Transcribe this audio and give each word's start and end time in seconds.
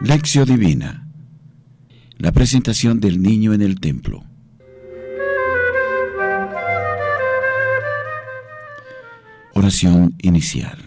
Lección 0.00 0.46
Divina. 0.46 1.08
La 2.18 2.30
presentación 2.30 3.00
del 3.00 3.20
niño 3.20 3.52
en 3.52 3.62
el 3.62 3.80
templo. 3.80 4.22
Oración 9.54 10.14
inicial. 10.22 10.78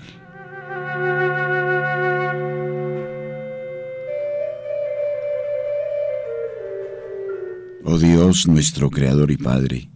Oh 7.83 7.97
Dios, 7.97 8.47
nuestro 8.47 8.89
Creador 8.89 9.29
y 9.29 9.37
Padre, 9.37 9.89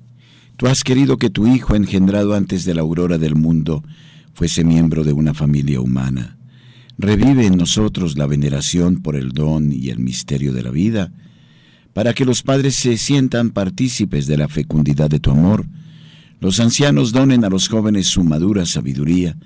tú 0.57 0.67
has 0.67 0.83
querido 0.83 1.15
que 1.15 1.29
tu 1.29 1.47
Hijo, 1.47 1.75
engendrado 1.75 2.33
antes 2.33 2.65
de 2.65 2.73
la 2.73 2.81
aurora 2.81 3.17
del 3.17 3.35
mundo, 3.35 3.81
fuese 4.33 4.65
miembro 4.65 5.05
de 5.05 5.13
una 5.13 5.33
familia 5.33 5.79
humana. 5.79 6.35
Revive 6.97 7.45
en 7.45 7.57
nosotros 7.57 8.17
la 8.17 8.25
veneración 8.25 9.01
por 9.01 9.15
el 9.15 9.31
don 9.31 9.71
y 9.73 9.89
el 9.89 9.99
misterio 9.99 10.53
de 10.53 10.63
la 10.63 10.71
vida, 10.71 11.11
para 11.93 12.13
que 12.13 12.25
los 12.25 12.41
padres 12.41 12.75
se 12.75 12.97
sientan 12.97 13.49
partícipes 13.49 14.27
de 14.27 14.37
la 14.37 14.47
fecundidad 14.47 15.09
de 15.09 15.19
tu 15.19 15.31
amor, 15.31 15.65
los 16.39 16.59
ancianos 16.59 17.11
donen 17.11 17.43
a 17.43 17.49
los 17.49 17.67
jóvenes 17.67 18.07
su 18.07 18.23
madura 18.23 18.65
sabiduría, 18.65 19.37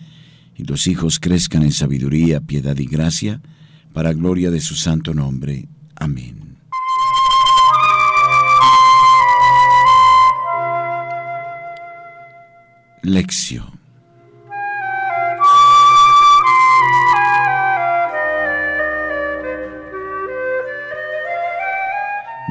y 0.55 0.63
los 0.63 0.88
hijos 0.88 1.20
crezcan 1.20 1.63
en 1.63 1.72
sabiduría, 1.72 2.41
piedad 2.41 2.77
y 2.77 2.85
gracia, 2.85 3.41
para 3.94 4.13
gloria 4.13 4.52
de 4.52 4.61
su 4.61 4.75
santo 4.75 5.13
nombre. 5.13 5.67
Amén. 5.95 6.58
Lección 13.02 13.79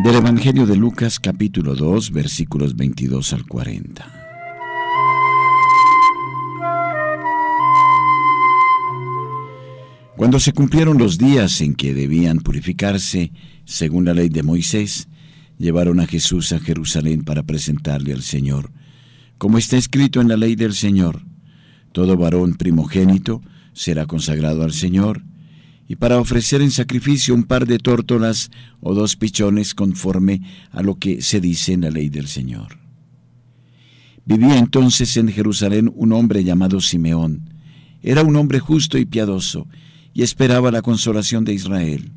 Del 0.03 0.15
Evangelio 0.15 0.65
de 0.65 0.77
Lucas 0.77 1.19
capítulo 1.19 1.75
2 1.75 2.13
versículos 2.13 2.77
22 2.77 3.33
al 3.33 3.45
40. 3.47 4.07
Cuando 10.17 10.39
se 10.39 10.53
cumplieron 10.53 10.99
los 10.99 11.19
días 11.19 11.61
en 11.63 11.75
que 11.75 11.95
debían 11.95 12.39
purificarse, 12.39 13.33
según 13.65 14.05
la 14.05 14.15
ley 14.15 14.29
de 14.29 14.45
Moisés, 14.45 15.09
llevaron 15.59 15.99
a 15.99 16.07
Jesús 16.07 16.53
a 16.53 16.61
Jerusalén 16.61 17.25
para 17.25 17.43
presentarle 17.43 18.13
al 18.13 18.23
Señor, 18.23 18.71
como 19.37 19.59
está 19.59 19.77
escrito 19.77 20.21
en 20.21 20.29
la 20.29 20.37
ley 20.37 20.55
del 20.55 20.75
Señor. 20.75 21.23
Todo 21.91 22.17
varón 22.17 22.55
primogénito 22.55 23.43
será 23.73 24.07
consagrado 24.07 24.63
al 24.63 24.73
Señor, 24.73 25.25
y 25.89 25.97
para 25.97 26.21
ofrecer 26.21 26.61
en 26.61 26.71
sacrificio 26.71 27.35
un 27.35 27.45
par 27.45 27.67
de 27.67 27.79
tórtolas 27.79 28.51
o 28.81 28.95
dos 28.95 29.17
pichones 29.17 29.75
conforme 29.75 30.43
a 30.71 30.83
lo 30.83 30.97
que 30.97 31.23
se 31.23 31.41
dice 31.41 31.73
en 31.73 31.81
la 31.81 31.91
ley 31.91 32.11
del 32.11 32.29
Señor. 32.29 32.79
Vivía 34.27 34.59
entonces 34.59 35.17
en 35.17 35.29
Jerusalén 35.29 35.91
un 35.95 36.13
hombre 36.13 36.45
llamado 36.45 36.83
Simeón. 36.83 37.55
Era 38.03 38.23
un 38.23 38.37
hombre 38.37 38.61
justo 38.61 38.99
y 38.99 39.07
piadoso, 39.07 39.67
y 40.13 40.23
esperaba 40.23 40.71
la 40.71 40.83
consolación 40.83 41.47
de 41.47 41.55
Israel. 41.55 42.13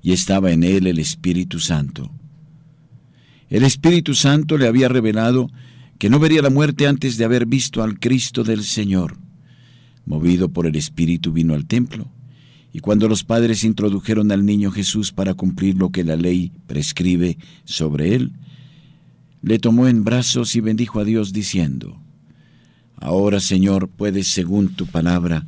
Y 0.00 0.12
estaba 0.12 0.52
en 0.52 0.64
él 0.64 0.86
el 0.86 0.98
Espíritu 0.98 1.60
Santo. 1.60 2.10
El 3.50 3.62
Espíritu 3.62 4.14
Santo 4.14 4.56
le 4.56 4.66
había 4.66 4.88
revelado 4.88 5.50
que 5.98 6.08
no 6.08 6.18
vería 6.18 6.40
la 6.40 6.50
muerte 6.50 6.86
antes 6.86 7.18
de 7.18 7.26
haber 7.26 7.44
visto 7.44 7.82
al 7.82 7.98
Cristo 7.98 8.42
del 8.42 8.64
Señor 8.64 9.25
movido 10.06 10.48
por 10.48 10.66
el 10.66 10.76
Espíritu, 10.76 11.32
vino 11.32 11.52
al 11.52 11.66
templo. 11.66 12.08
Y 12.72 12.80
cuando 12.80 13.08
los 13.08 13.24
padres 13.24 13.64
introdujeron 13.64 14.32
al 14.32 14.46
niño 14.46 14.70
Jesús 14.70 15.12
para 15.12 15.34
cumplir 15.34 15.76
lo 15.76 15.90
que 15.90 16.04
la 16.04 16.16
ley 16.16 16.52
prescribe 16.66 17.36
sobre 17.64 18.14
él, 18.14 18.32
le 19.42 19.58
tomó 19.58 19.88
en 19.88 20.04
brazos 20.04 20.56
y 20.56 20.60
bendijo 20.60 21.00
a 21.00 21.04
Dios 21.04 21.32
diciendo, 21.32 22.00
Ahora, 22.96 23.40
Señor, 23.40 23.88
puedes, 23.88 24.28
según 24.28 24.68
tu 24.68 24.86
palabra, 24.86 25.46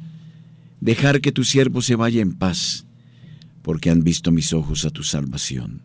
dejar 0.80 1.20
que 1.20 1.32
tu 1.32 1.44
siervo 1.44 1.80
se 1.80 1.97
vaya 1.97 2.20
en 2.20 2.34
paz, 2.34 2.84
porque 3.62 3.91
han 3.91 4.02
visto 4.02 4.30
mis 4.30 4.52
ojos 4.52 4.84
a 4.84 4.91
tu 4.91 5.02
salvación, 5.02 5.82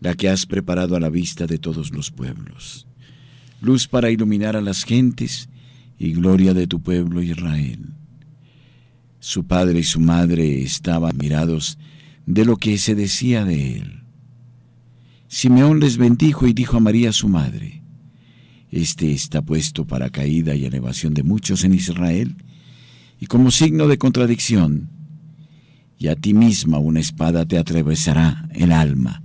la 0.00 0.14
que 0.14 0.28
has 0.28 0.46
preparado 0.46 0.96
a 0.96 1.00
la 1.00 1.10
vista 1.10 1.46
de 1.46 1.58
todos 1.58 1.92
los 1.92 2.10
pueblos, 2.10 2.86
luz 3.60 3.88
para 3.88 4.10
iluminar 4.10 4.56
a 4.56 4.60
las 4.60 4.84
gentes 4.84 5.48
y 5.98 6.12
gloria 6.12 6.54
de 6.54 6.66
tu 6.66 6.80
pueblo 6.80 7.22
Israel. 7.22 7.94
Su 9.20 9.46
padre 9.46 9.80
y 9.80 9.84
su 9.84 10.00
madre 10.00 10.62
estaban 10.62 11.16
mirados 11.16 11.78
de 12.24 12.44
lo 12.44 12.56
que 12.56 12.78
se 12.78 12.94
decía 12.94 13.44
de 13.44 13.78
él. 13.78 14.02
Simeón 15.26 15.80
les 15.80 15.98
bendijo 15.98 16.46
y 16.46 16.52
dijo 16.52 16.76
a 16.76 16.80
María 16.80 17.12
su 17.12 17.28
madre, 17.28 17.82
Este 18.70 19.12
está 19.12 19.42
puesto 19.42 19.86
para 19.86 20.10
caída 20.10 20.54
y 20.54 20.64
elevación 20.64 21.14
de 21.14 21.22
muchos 21.22 21.64
en 21.64 21.74
Israel, 21.74 22.36
y 23.20 23.26
como 23.26 23.50
signo 23.50 23.88
de 23.88 23.98
contradicción, 23.98 24.90
y 25.98 26.06
a 26.06 26.14
ti 26.14 26.32
misma 26.32 26.78
una 26.78 27.00
espada 27.00 27.44
te 27.44 27.58
atravesará 27.58 28.48
el 28.54 28.70
alma, 28.70 29.22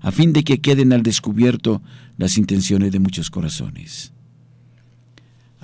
a 0.00 0.10
fin 0.10 0.32
de 0.32 0.42
que 0.42 0.60
queden 0.60 0.92
al 0.92 1.02
descubierto 1.02 1.82
las 2.16 2.38
intenciones 2.38 2.92
de 2.92 2.98
muchos 2.98 3.30
corazones. 3.30 4.14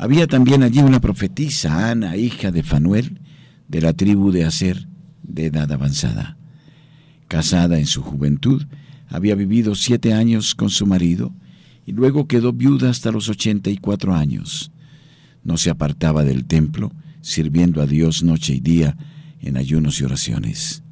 Había 0.03 0.27
también 0.27 0.62
allí 0.62 0.78
una 0.78 0.99
profetisa, 0.99 1.91
Ana, 1.91 2.16
hija 2.16 2.50
de 2.50 2.62
Fanuel, 2.62 3.21
de 3.69 3.83
la 3.83 3.93
tribu 3.93 4.33
de 4.33 4.47
Aser, 4.47 4.88
de 5.22 5.44
edad 5.44 5.71
avanzada. 5.71 6.38
Casada 7.28 7.78
en 7.78 7.84
su 7.84 8.00
juventud, 8.00 8.65
había 9.09 9.34
vivido 9.34 9.75
siete 9.75 10.15
años 10.15 10.55
con 10.55 10.71
su 10.71 10.87
marido 10.87 11.34
y 11.84 11.93
luego 11.93 12.27
quedó 12.27 12.55
viuda 12.55 12.88
hasta 12.88 13.12
los 13.12 13.28
ochenta 13.28 13.69
y 13.69 13.77
cuatro 13.77 14.15
años. 14.15 14.72
No 15.44 15.59
se 15.59 15.69
apartaba 15.69 16.25
del 16.25 16.47
templo, 16.47 16.93
sirviendo 17.21 17.82
a 17.82 17.87
Dios 17.87 18.22
noche 18.22 18.55
y 18.55 18.61
día 18.61 18.97
en 19.43 19.59
ayunos 19.59 20.00
y 20.00 20.05
oraciones. 20.05 20.82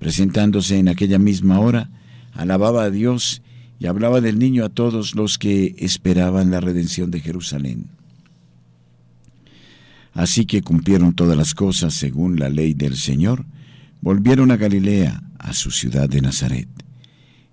Presentándose 0.00 0.78
en 0.80 0.88
aquella 0.88 1.20
misma 1.20 1.60
hora, 1.60 1.90
alababa 2.32 2.82
a 2.82 2.90
Dios 2.90 3.40
y 3.78 3.86
hablaba 3.86 4.20
del 4.20 4.40
niño 4.40 4.64
a 4.64 4.68
todos 4.68 5.14
los 5.14 5.38
que 5.38 5.76
esperaban 5.78 6.50
la 6.50 6.58
redención 6.58 7.12
de 7.12 7.20
Jerusalén. 7.20 7.90
Así 10.16 10.46
que 10.46 10.62
cumplieron 10.62 11.14
todas 11.14 11.36
las 11.36 11.52
cosas 11.54 11.92
según 11.92 12.40
la 12.40 12.48
ley 12.48 12.72
del 12.72 12.96
Señor, 12.96 13.44
volvieron 14.00 14.50
a 14.50 14.56
Galilea, 14.56 15.22
a 15.38 15.52
su 15.52 15.70
ciudad 15.70 16.08
de 16.08 16.22
Nazaret. 16.22 16.68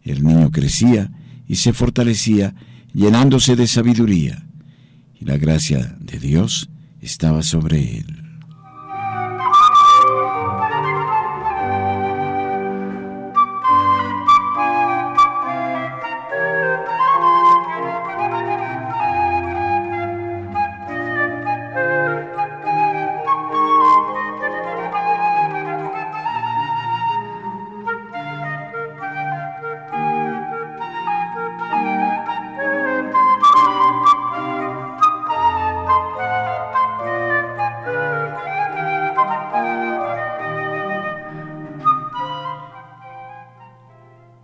El 0.01 0.24
niño 0.24 0.50
crecía 0.50 1.12
y 1.46 1.57
se 1.57 1.73
fortalecía, 1.73 2.56
llenándose 2.94 3.57
de 3.57 3.68
sabiduría, 3.68 4.46
y 5.19 5.25
la 5.25 5.38
gracia 5.38 5.97
de 6.00 6.19
Dios 6.19 6.69
estaba 7.02 7.44
sobre 7.44 7.97
él. 7.97 8.22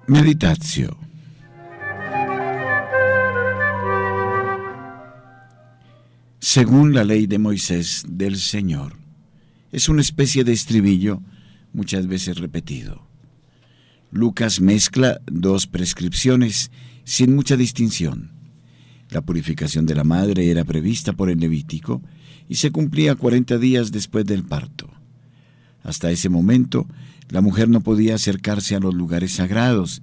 Meditación 0.09 0.97
Según 6.39 6.95
la 6.95 7.03
ley 7.03 7.27
de 7.27 7.37
Moisés 7.37 8.03
del 8.07 8.37
Señor, 8.37 8.97
es 9.71 9.87
una 9.87 10.01
especie 10.01 10.43
de 10.43 10.51
estribillo 10.51 11.21
muchas 11.73 12.07
veces 12.07 12.39
repetido. 12.39 13.03
Lucas 14.09 14.61
mezcla 14.61 15.21
dos 15.27 15.67
prescripciones 15.67 16.71
sin 17.03 17.35
mucha 17.35 17.55
distinción. 17.55 18.31
La 19.11 19.21
purificación 19.21 19.85
de 19.85 19.93
la 19.93 20.03
madre 20.03 20.49
era 20.49 20.63
prevista 20.63 21.13
por 21.13 21.29
el 21.29 21.39
Levítico 21.39 22.01
y 22.47 22.55
se 22.55 22.71
cumplía 22.71 23.13
40 23.13 23.59
días 23.59 23.91
después 23.91 24.25
del 24.25 24.43
parto. 24.43 24.89
Hasta 25.83 26.09
ese 26.09 26.29
momento, 26.29 26.87
la 27.29 27.41
mujer 27.41 27.69
no 27.69 27.81
podía 27.81 28.15
acercarse 28.15 28.75
a 28.75 28.79
los 28.79 28.93
lugares 28.93 29.33
sagrados 29.33 30.01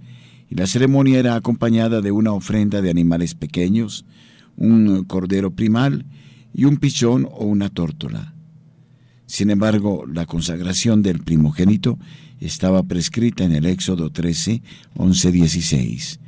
y 0.48 0.54
la 0.54 0.66
ceremonia 0.66 1.18
era 1.18 1.34
acompañada 1.34 2.00
de 2.00 2.12
una 2.12 2.32
ofrenda 2.32 2.80
de 2.80 2.90
animales 2.90 3.34
pequeños, 3.34 4.04
un 4.56 5.04
cordero 5.04 5.50
primal 5.50 6.06
y 6.54 6.64
un 6.64 6.76
pichón 6.76 7.28
o 7.30 7.44
una 7.44 7.68
tórtola. 7.68 8.34
Sin 9.26 9.50
embargo, 9.50 10.04
la 10.06 10.24
consagración 10.24 11.02
del 11.02 11.18
primogénito 11.18 11.98
estaba 12.38 12.84
prescrita 12.84 13.44
en 13.44 13.52
el 13.52 13.66
Éxodo 13.66 14.10
13, 14.10 14.62
11, 14.94 15.32
16, 15.32 16.20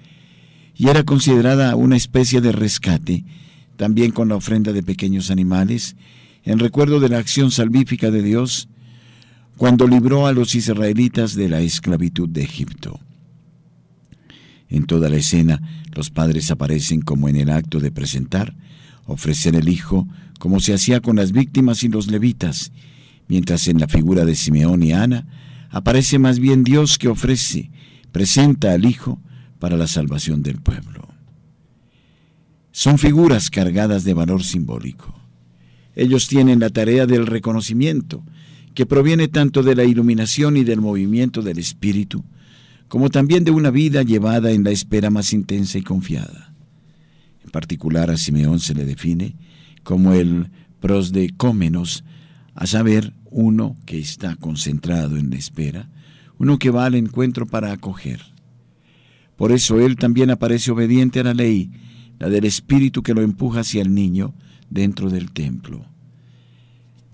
y 0.75 0.89
era 0.89 1.05
considerada 1.05 1.77
una 1.77 1.97
especie 1.97 2.41
de 2.41 2.51
rescate, 2.51 3.25
también 3.77 4.11
con 4.11 4.29
la 4.29 4.37
ofrenda 4.37 4.73
de 4.73 4.83
pequeños 4.83 5.31
animales, 5.31 5.97
en 6.43 6.59
recuerdo 6.59 6.99
de 6.99 7.09
la 7.09 7.19
acción 7.19 7.53
salvífica 7.53 8.11
de 8.11 8.23
Dios 8.23 8.69
cuando 9.59 9.89
libró 9.89 10.29
a 10.29 10.33
los 10.33 10.55
israelitas 10.55 11.35
de 11.35 11.49
la 11.49 11.61
esclavitud 11.61 12.29
de 12.29 12.45
Egipto. 12.45 13.01
En 14.69 14.85
toda 14.85 15.09
la 15.09 15.17
escena, 15.17 15.61
los 15.95 16.11
padres 16.11 16.53
aparecen 16.53 17.01
como 17.01 17.29
en 17.29 17.35
el 17.35 17.51
acto 17.51 17.81
de 17.81 17.91
presentar, 17.91 18.55
ofrecer 19.05 19.57
el 19.57 19.69
hijo, 19.69 20.07
como 20.39 20.61
se 20.61 20.75
hacía 20.75 21.01
con 21.01 21.17
las 21.17 21.33
víctimas 21.33 21.83
y 21.83 21.89
los 21.89 22.07
levitas, 22.07 22.71
mientras 23.27 23.67
en 23.67 23.81
la 23.81 23.89
figura 23.89 24.25
de 24.25 24.37
Simeón 24.37 24.85
y 24.85 24.93
Ana 24.93 25.27
aparece 25.71 26.21
más 26.21 26.39
bien 26.39 26.63
Dios 26.63 26.97
que 26.97 27.09
ofrece, 27.09 27.73
presenta 28.13 28.73
al 28.73 28.85
hijo 28.85 29.21
para 29.59 29.77
la 29.77 29.89
salvación 29.89 30.45
del 30.45 30.61
pueblo. 30.61 31.09
Son 32.71 32.97
figuras 32.97 33.51
cargadas 33.51 34.05
de 34.05 34.15
valor 34.15 34.45
simbólico. 34.45 35.19
Ellos 35.97 36.29
tienen 36.29 36.61
la 36.61 36.71
tarea 36.71 37.07
del 37.07 37.27
reconocimiento, 37.27 38.23
que 38.79 38.87
proviene 38.87 39.27
tanto 39.27 39.65
de 39.65 39.75
la 39.75 39.83
iluminación 39.83 40.57
y 40.57 40.63
del 40.63 40.81
movimiento 40.81 41.43
del 41.43 41.59
Espíritu, 41.59 42.25
como 42.87 43.11
también 43.11 43.43
de 43.43 43.51
una 43.51 43.71
vida 43.71 44.05
llevada 44.05 44.53
en 44.53 44.63
la 44.63 44.71
espera 44.71 45.11
más 45.11 45.33
intensa 45.33 45.79
y 45.79 45.83
confiada. 45.83 46.55
En 47.43 47.51
particular 47.51 48.09
a 48.09 48.17
Simeón 48.17 48.61
se 48.61 48.75
le 48.75 48.85
define 48.85 49.35
como 49.83 50.13
el 50.13 50.53
pros 50.79 51.11
de 51.11 51.35
cómenos, 51.37 52.05
a 52.55 52.69
saber, 52.69 53.15
uno 53.33 53.77
que 53.85 53.99
está 53.99 54.37
concentrado 54.37 55.17
en 55.17 55.31
la 55.31 55.39
espera, 55.39 55.91
uno 56.39 56.61
que 56.61 56.71
va 56.71 56.87
al 56.87 56.95
encuentro 56.95 57.47
para 57.47 57.73
acoger. 57.73 58.21
Por 59.35 59.51
eso 59.51 59.81
él 59.81 59.97
también 59.97 60.31
aparece 60.31 60.71
obediente 60.71 61.19
a 61.19 61.25
la 61.25 61.35
ley, 61.35 61.73
la 62.21 62.29
del 62.29 62.45
espíritu 62.45 63.03
que 63.03 63.15
lo 63.15 63.23
empuja 63.23 63.63
hacia 63.63 63.83
el 63.83 63.93
niño 63.93 64.35
dentro 64.71 65.11
del 65.11 65.33
templo. 65.33 65.85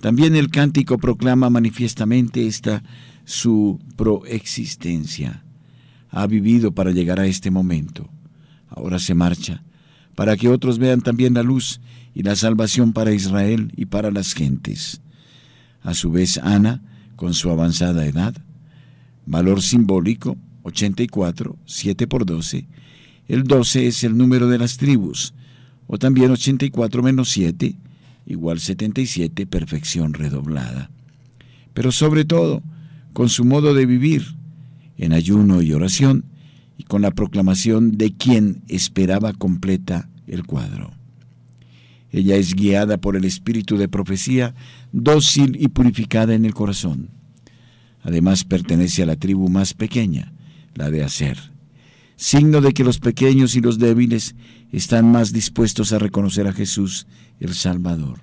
También 0.04 0.36
el 0.36 0.50
cántico 0.50 0.98
proclama 0.98 1.48
manifiestamente 1.48 2.46
esta 2.46 2.82
su 3.24 3.80
proexistencia 3.96 5.46
ha 6.10 6.26
vivido 6.26 6.72
para 6.72 6.90
llegar 6.90 7.20
a 7.20 7.26
este 7.26 7.50
momento. 7.50 8.10
Ahora 8.68 8.98
se 8.98 9.14
marcha, 9.14 9.64
para 10.14 10.36
que 10.36 10.50
otros 10.50 10.78
vean 10.78 11.00
también 11.00 11.32
la 11.32 11.42
luz 11.42 11.80
y 12.12 12.22
la 12.22 12.36
salvación 12.36 12.92
para 12.92 13.14
Israel 13.14 13.72
y 13.76 13.86
para 13.86 14.10
las 14.10 14.34
gentes. 14.34 15.00
A 15.80 15.94
su 15.94 16.10
vez, 16.10 16.36
Ana, 16.36 16.82
con 17.16 17.32
su 17.32 17.48
avanzada 17.48 18.04
edad, 18.04 18.34
valor 19.24 19.62
simbólico, 19.62 20.36
84, 20.64 21.56
7 21.64 22.06
por 22.08 22.26
12, 22.26 22.68
el 23.26 23.44
12 23.44 23.86
es 23.86 24.04
el 24.04 24.18
número 24.18 24.48
de 24.48 24.58
las 24.58 24.76
tribus, 24.76 25.32
o 25.86 25.96
también 25.96 26.30
84 26.30 27.02
menos 27.02 27.30
7, 27.30 27.78
igual 28.26 28.60
77, 28.60 29.46
perfección 29.46 30.14
redoblada. 30.14 30.90
Pero 31.72 31.92
sobre 31.92 32.24
todo, 32.24 32.62
con 33.12 33.28
su 33.28 33.44
modo 33.44 33.74
de 33.74 33.86
vivir, 33.86 34.36
en 34.96 35.12
ayuno 35.12 35.62
y 35.62 35.72
oración, 35.72 36.24
y 36.76 36.84
con 36.84 37.02
la 37.02 37.10
proclamación 37.10 37.92
de 37.92 38.12
quien 38.12 38.62
esperaba 38.68 39.32
completa 39.32 40.08
el 40.26 40.44
cuadro. 40.44 40.92
Ella 42.10 42.36
es 42.36 42.54
guiada 42.54 42.98
por 42.98 43.16
el 43.16 43.24
espíritu 43.24 43.76
de 43.76 43.88
profecía, 43.88 44.54
dócil 44.92 45.56
y 45.60 45.68
purificada 45.68 46.34
en 46.34 46.44
el 46.44 46.54
corazón. 46.54 47.10
Además 48.02 48.44
pertenece 48.44 49.02
a 49.02 49.06
la 49.06 49.16
tribu 49.16 49.48
más 49.48 49.74
pequeña, 49.74 50.32
la 50.74 50.90
de 50.90 51.02
Aser, 51.02 51.53
signo 52.16 52.61
de 52.61 52.72
que 52.72 52.84
los 52.84 52.99
pequeños 52.99 53.56
y 53.56 53.61
los 53.61 53.78
débiles 53.78 54.34
están 54.72 55.11
más 55.11 55.32
dispuestos 55.32 55.93
a 55.93 55.99
reconocer 55.99 56.46
a 56.46 56.52
Jesús 56.52 57.06
el 57.40 57.55
Salvador. 57.55 58.20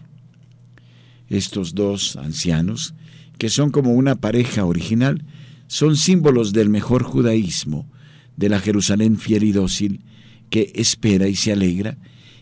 Estos 1.29 1.75
dos 1.75 2.15
ancianos, 2.17 2.93
que 3.37 3.49
son 3.49 3.71
como 3.71 3.91
una 3.91 4.15
pareja 4.15 4.65
original, 4.65 5.25
son 5.67 5.95
símbolos 5.95 6.51
del 6.51 6.69
mejor 6.69 7.03
judaísmo, 7.03 7.89
de 8.35 8.49
la 8.49 8.59
Jerusalén 8.59 9.17
fiel 9.17 9.43
y 9.43 9.51
dócil, 9.51 10.01
que 10.49 10.71
espera 10.75 11.27
y 11.27 11.35
se 11.35 11.53
alegra, 11.53 11.97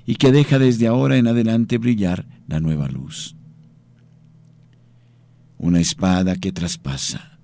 y 0.05 0.15
que 0.15 0.31
deja 0.31 0.57
desde 0.57 0.87
ahora 0.87 1.17
en 1.17 1.27
adelante 1.27 1.77
brillar 1.77 2.25
la 2.47 2.59
nueva 2.59 2.87
luz. 2.87 3.35
Una 5.59 5.79
espada 5.79 6.35
que 6.35 6.51
traspasa. 6.51 7.38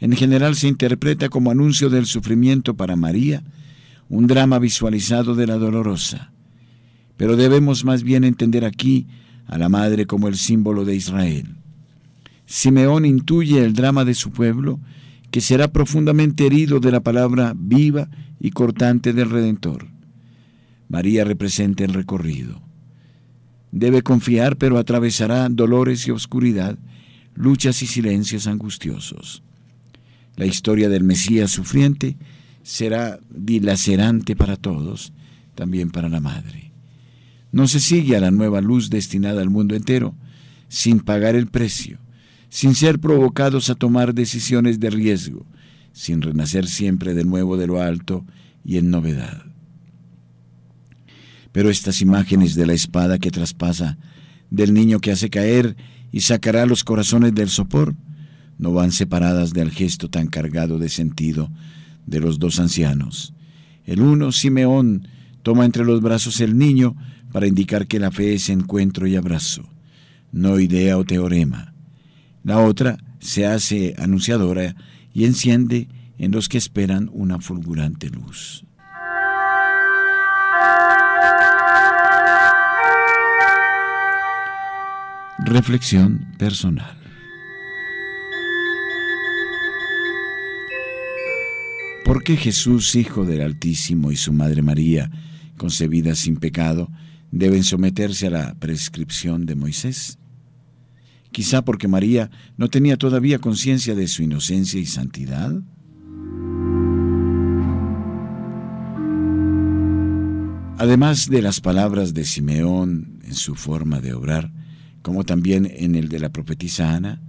En 0.00 0.12
general 0.12 0.56
se 0.56 0.66
interpreta 0.66 1.28
como 1.28 1.50
anuncio 1.50 1.90
del 1.90 2.06
sufrimiento 2.06 2.74
para 2.74 2.96
María, 2.96 3.44
un 4.08 4.26
drama 4.26 4.58
visualizado 4.58 5.34
de 5.34 5.46
la 5.46 5.56
dolorosa. 5.56 6.32
Pero 7.18 7.36
debemos 7.36 7.84
más 7.84 8.02
bien 8.02 8.24
entender 8.24 8.64
aquí 8.64 9.06
a 9.46 9.58
la 9.58 9.68
madre 9.68 10.06
como 10.06 10.28
el 10.28 10.36
símbolo 10.36 10.86
de 10.86 10.96
Israel. 10.96 11.54
Simeón 12.46 13.04
intuye 13.04 13.62
el 13.62 13.74
drama 13.74 14.04
de 14.06 14.14
su 14.14 14.30
pueblo 14.30 14.80
que 15.30 15.40
será 15.40 15.68
profundamente 15.68 16.46
herido 16.46 16.80
de 16.80 16.90
la 16.90 17.00
palabra 17.00 17.52
viva 17.56 18.08
y 18.40 18.50
cortante 18.50 19.12
del 19.12 19.30
Redentor. 19.30 19.86
María 20.88 21.24
representa 21.24 21.84
el 21.84 21.92
recorrido. 21.92 22.60
Debe 23.70 24.02
confiar, 24.02 24.56
pero 24.56 24.78
atravesará 24.78 25.48
dolores 25.48 26.08
y 26.08 26.10
oscuridad, 26.10 26.78
luchas 27.34 27.82
y 27.82 27.86
silencios 27.86 28.46
angustiosos. 28.48 29.44
La 30.36 30.46
historia 30.46 30.88
del 30.88 31.04
Mesías 31.04 31.50
sufriente 31.50 32.16
será 32.62 33.18
dilacerante 33.30 34.36
para 34.36 34.56
todos, 34.56 35.12
también 35.54 35.90
para 35.90 36.08
la 36.08 36.20
Madre. 36.20 36.72
No 37.52 37.66
se 37.66 37.80
sigue 37.80 38.16
a 38.16 38.20
la 38.20 38.30
nueva 38.30 38.60
luz 38.60 38.90
destinada 38.90 39.42
al 39.42 39.50
mundo 39.50 39.74
entero, 39.74 40.14
sin 40.68 41.00
pagar 41.00 41.34
el 41.34 41.48
precio 41.48 41.98
sin 42.50 42.74
ser 42.74 42.98
provocados 42.98 43.70
a 43.70 43.76
tomar 43.76 44.12
decisiones 44.12 44.80
de 44.80 44.90
riesgo, 44.90 45.46
sin 45.92 46.20
renacer 46.20 46.66
siempre 46.66 47.14
de 47.14 47.24
nuevo 47.24 47.56
de 47.56 47.68
lo 47.68 47.80
alto 47.80 48.26
y 48.64 48.76
en 48.76 48.90
novedad. 48.90 49.44
Pero 51.52 51.70
estas 51.70 52.02
imágenes 52.02 52.54
de 52.54 52.66
la 52.66 52.74
espada 52.74 53.18
que 53.18 53.30
traspasa, 53.30 53.98
del 54.50 54.74
niño 54.74 54.98
que 54.98 55.12
hace 55.12 55.30
caer 55.30 55.76
y 56.12 56.20
sacará 56.20 56.66
los 56.66 56.82
corazones 56.82 57.34
del 57.34 57.48
sopor, 57.48 57.94
no 58.60 58.72
van 58.72 58.92
separadas 58.92 59.54
del 59.54 59.70
gesto 59.70 60.10
tan 60.10 60.26
cargado 60.26 60.78
de 60.78 60.90
sentido 60.90 61.50
de 62.06 62.20
los 62.20 62.38
dos 62.38 62.60
ancianos. 62.60 63.32
El 63.86 64.02
uno, 64.02 64.32
Simeón, 64.32 65.08
toma 65.42 65.64
entre 65.64 65.82
los 65.82 66.02
brazos 66.02 66.40
el 66.40 66.58
niño 66.58 66.94
para 67.32 67.46
indicar 67.46 67.86
que 67.86 67.98
la 67.98 68.10
fe 68.10 68.34
es 68.34 68.50
encuentro 68.50 69.06
y 69.06 69.16
abrazo, 69.16 69.62
no 70.30 70.60
idea 70.60 70.98
o 70.98 71.04
teorema. 71.04 71.72
La 72.44 72.58
otra 72.58 72.98
se 73.18 73.46
hace 73.46 73.94
anunciadora 73.98 74.76
y 75.14 75.24
enciende 75.24 75.88
en 76.18 76.30
los 76.30 76.50
que 76.50 76.58
esperan 76.58 77.08
una 77.14 77.40
fulgurante 77.40 78.10
luz. 78.10 78.66
Reflexión 85.38 86.34
personal. 86.38 86.99
¿Por 92.20 92.26
qué 92.26 92.36
Jesús, 92.36 92.96
Hijo 92.96 93.24
del 93.24 93.40
Altísimo, 93.40 94.12
y 94.12 94.16
su 94.16 94.30
Madre 94.34 94.60
María, 94.60 95.10
concebida 95.56 96.14
sin 96.14 96.36
pecado, 96.36 96.92
deben 97.30 97.64
someterse 97.64 98.26
a 98.26 98.30
la 98.30 98.54
prescripción 98.56 99.46
de 99.46 99.54
Moisés? 99.54 100.18
quizá 101.32 101.64
porque 101.64 101.88
María 101.88 102.30
no 102.58 102.68
tenía 102.68 102.98
todavía 102.98 103.38
conciencia 103.38 103.94
de 103.94 104.06
su 104.06 104.22
inocencia 104.22 104.78
y 104.78 104.84
santidad. 104.84 105.62
Además 110.76 111.30
de 111.30 111.40
las 111.40 111.62
palabras 111.62 112.12
de 112.12 112.26
Simeón 112.26 113.20
en 113.24 113.34
su 113.34 113.54
forma 113.54 114.02
de 114.02 114.12
obrar, 114.12 114.52
como 115.00 115.24
también 115.24 115.66
en 115.74 115.94
el 115.94 116.10
de 116.10 116.18
la 116.18 116.28
profetisa 116.28 116.94
Ana, 116.94 117.22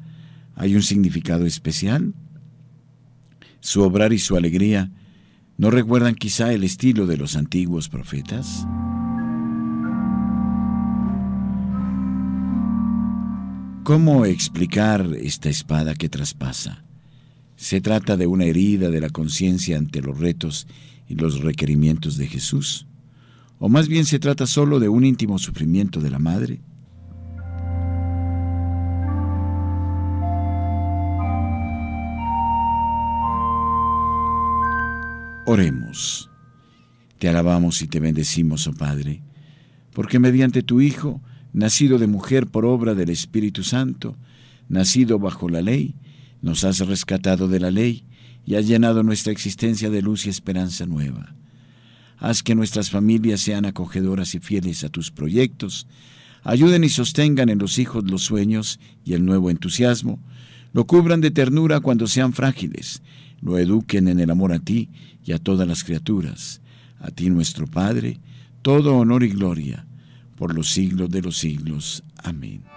hay 0.54 0.76
un 0.76 0.84
significado 0.84 1.46
especial. 1.46 2.14
Su 3.62 3.84
obrar 3.84 4.12
y 4.12 4.18
su 4.18 4.36
alegría 4.36 4.92
no 5.58 5.70
recuerdan 5.70 6.16
quizá 6.16 6.52
el 6.52 6.64
estilo 6.64 7.06
de 7.06 7.18
los 7.18 7.36
antiguos 7.36 7.90
profetas. 7.90 8.66
¿Cómo 13.84 14.26
explicar 14.26 15.08
esta 15.22 15.50
espada 15.50 15.94
que 15.94 16.10
traspasa? 16.10 16.84
¿Se 17.56 17.82
trata 17.82 18.18
de 18.18 18.26
una 18.26 18.46
herida 18.46 18.90
de 18.90 19.00
la 19.00 19.10
conciencia 19.10 19.78
ante 19.78 20.02
los 20.02 20.20
retos 20.20 20.66
y 21.08 21.14
los 21.14 21.42
requerimientos 21.42 22.18
de 22.18 22.28
Jesús? 22.28 22.88
¿O 23.60 23.70
más 23.70 23.88
bien 23.88 24.06
se 24.06 24.18
trata 24.18 24.48
solo 24.48 24.80
de 24.80 24.90
un 24.90 25.06
íntimo 25.06 25.38
sufrimiento 25.38 26.00
de 26.00 26.10
la 26.10 26.18
madre? 26.18 26.62
Oremos. 35.46 36.30
Te 37.18 37.28
alabamos 37.28 37.82
y 37.82 37.88
te 37.88 38.00
bendecimos, 38.00 38.68
oh 38.68 38.74
Padre, 38.74 39.24
porque 39.92 40.20
mediante 40.20 40.62
tu 40.62 40.82
Hijo, 40.82 41.20
nacido 41.52 41.98
de 41.98 42.06
mujer 42.06 42.46
por 42.48 42.64
obra 42.64 42.94
del 42.94 43.10
Espíritu 43.10 43.64
Santo, 43.64 44.16
nacido 44.70 45.18
bajo 45.18 45.50
la 45.50 45.62
ley, 45.62 45.96
nos 46.42 46.64
has 46.64 46.80
rescatado 46.80 47.48
de 47.48 47.60
la 47.60 47.72
ley 47.72 48.06
y 48.46 48.56
has 48.56 48.68
llenado 48.68 49.02
nuestra 49.02 49.32
existencia 49.32 49.90
de 49.90 50.04
luz 50.04 50.28
y 50.28 50.30
esperanza 50.30 50.86
nueva. 50.86 51.34
Haz 52.18 52.44
que 52.44 52.54
nuestras 52.54 52.92
familias 52.92 53.42
sean 53.42 53.66
acogedoras 53.66 54.36
y 54.36 54.40
fieles 54.40 54.84
a 54.84 54.90
tus 54.90 55.10
proyectos, 55.10 55.88
ayuden 56.44 56.84
y 56.84 56.90
sostengan 56.90 57.50
en 57.50 57.58
los 57.58 57.80
hijos 57.80 58.04
los 58.04 58.22
sueños 58.22 58.80
y 59.04 59.14
el 59.14 59.26
nuevo 59.26 59.50
entusiasmo, 59.50 60.20
lo 60.74 60.86
cubran 60.86 61.22
de 61.22 61.32
ternura 61.32 61.80
cuando 61.80 62.08
sean 62.08 62.34
frágiles, 62.34 63.02
lo 63.42 63.58
eduquen 63.58 64.08
en 64.08 64.20
el 64.20 64.30
amor 64.30 64.54
a 64.54 64.60
ti 64.60 64.90
y 65.26 65.34
a 65.34 65.40
todas 65.40 65.68
las 65.68 65.84
criaturas. 65.84 66.62
A 67.00 67.10
ti 67.10 67.30
nuestro 67.30 67.68
Padre, 67.68 68.20
todo 68.62 68.96
honor 68.98 69.24
y 69.24 69.30
gloria, 69.30 69.86
por 70.36 70.54
los 70.54 70.70
siglos 70.70 71.10
de 71.10 71.22
los 71.22 71.38
siglos. 71.38 72.04
Amén. 72.24 72.71